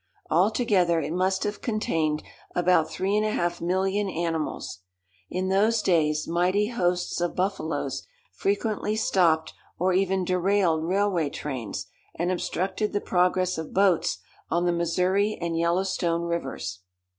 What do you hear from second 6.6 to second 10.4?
hosts of buffaloes frequently stopped or even